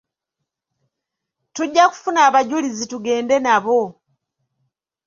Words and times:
Tujja 1.55 1.83
kufuna 1.91 2.19
abajulizi 2.27 2.83
tugende 2.91 3.35
nabo. 3.45 3.79